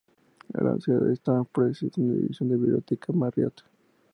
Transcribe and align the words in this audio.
La 0.53 0.61
Universidad 0.61 0.99
de 0.99 1.11
Utah 1.11 1.43
Press 1.43 1.83
es 1.83 1.95
una 1.99 2.15
división 2.15 2.49
de 2.49 2.55
la 2.57 2.61
Biblioteca 2.63 3.13
Marriott. 3.13 3.63